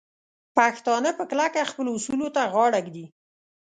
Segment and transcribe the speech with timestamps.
[0.57, 3.05] پښتانه په کلکه خپلو اصولو ته غاړه ږدي.